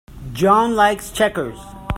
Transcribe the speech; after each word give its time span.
John 0.33 0.73
likes 0.75 1.11
checkers. 1.11 1.59